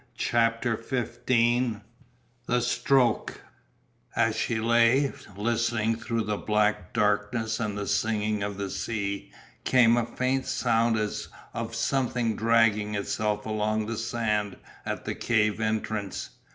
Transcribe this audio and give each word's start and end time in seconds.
CHAPTER 0.17 0.81
XV 0.81 1.19
THE 2.47 2.59
STROKE 2.61 3.39
As 4.15 4.35
she 4.35 4.59
lay, 4.59 5.13
listening, 5.37 5.95
through 5.95 6.23
the 6.23 6.37
black 6.39 6.91
darkness 6.91 7.59
and 7.59 7.77
the 7.77 7.85
singing 7.85 8.41
of 8.41 8.57
the 8.57 8.71
sea 8.71 9.31
came 9.63 9.97
a 9.97 10.05
faint 10.07 10.47
sound 10.47 10.97
as 10.97 11.27
of 11.53 11.75
something 11.75 12.35
dragging 12.35 12.95
itself 12.95 13.45
along 13.45 13.85
the 13.85 13.95
sand 13.99 14.57
at 14.87 15.05
the 15.05 15.13
cave 15.13 15.59
entrance. 15.61 16.31